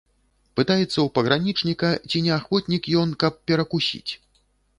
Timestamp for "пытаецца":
0.59-0.93